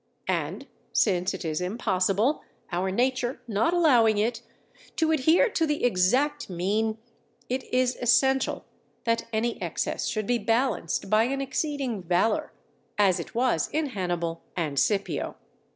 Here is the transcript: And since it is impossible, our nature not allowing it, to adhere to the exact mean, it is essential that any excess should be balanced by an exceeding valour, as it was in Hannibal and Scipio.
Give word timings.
And 0.27 0.65
since 0.91 1.31
it 1.35 1.45
is 1.45 1.61
impossible, 1.61 2.41
our 2.71 2.89
nature 2.89 3.39
not 3.47 3.71
allowing 3.71 4.17
it, 4.17 4.41
to 4.95 5.11
adhere 5.11 5.47
to 5.51 5.67
the 5.67 5.83
exact 5.85 6.49
mean, 6.49 6.97
it 7.49 7.71
is 7.71 7.97
essential 7.97 8.65
that 9.03 9.27
any 9.31 9.61
excess 9.61 10.07
should 10.07 10.25
be 10.25 10.39
balanced 10.39 11.07
by 11.11 11.25
an 11.25 11.39
exceeding 11.39 12.01
valour, 12.01 12.51
as 12.97 13.19
it 13.19 13.35
was 13.35 13.67
in 13.69 13.89
Hannibal 13.89 14.41
and 14.57 14.79
Scipio. 14.79 15.35